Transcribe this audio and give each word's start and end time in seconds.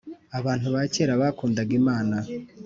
Abantu 0.39 0.67
bakera 0.75 1.13
bakundaga 1.21 1.71
imana. 1.81 2.17